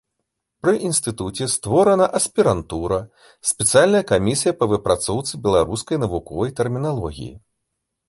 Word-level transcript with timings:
Пры 0.61 0.71
інстытуце 0.87 1.45
створана 1.55 2.07
аспірантура, 2.21 2.99
спецыяльная 3.51 4.03
камісія 4.15 4.53
па 4.63 4.71
выпрацоўцы 4.75 5.31
беларускай 5.47 6.05
навуковай 6.09 6.49
тэрміналогіі. 6.63 7.35